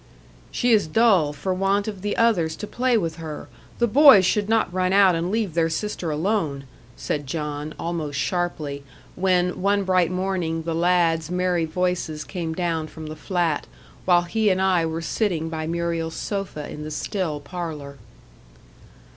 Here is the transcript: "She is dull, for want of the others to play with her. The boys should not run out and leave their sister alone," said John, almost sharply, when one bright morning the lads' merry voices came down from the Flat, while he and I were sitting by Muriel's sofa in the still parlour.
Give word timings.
"She 0.49 0.71
is 0.71 0.87
dull, 0.87 1.31
for 1.31 1.53
want 1.53 1.87
of 1.87 2.01
the 2.01 2.17
others 2.17 2.55
to 2.55 2.65
play 2.65 2.97
with 2.97 3.17
her. 3.17 3.47
The 3.77 3.85
boys 3.85 4.25
should 4.25 4.49
not 4.49 4.73
run 4.73 4.93
out 4.93 5.13
and 5.13 5.29
leave 5.29 5.53
their 5.53 5.69
sister 5.69 6.09
alone," 6.09 6.63
said 6.97 7.27
John, 7.27 7.75
almost 7.77 8.17
sharply, 8.17 8.83
when 9.15 9.61
one 9.61 9.83
bright 9.83 10.09
morning 10.09 10.63
the 10.63 10.73
lads' 10.73 11.29
merry 11.29 11.65
voices 11.65 12.23
came 12.23 12.53
down 12.55 12.87
from 12.87 13.05
the 13.05 13.15
Flat, 13.15 13.67
while 14.05 14.23
he 14.23 14.49
and 14.49 14.59
I 14.59 14.87
were 14.87 15.03
sitting 15.03 15.49
by 15.49 15.67
Muriel's 15.67 16.15
sofa 16.15 16.67
in 16.67 16.81
the 16.81 16.89
still 16.89 17.39
parlour. 17.39 17.99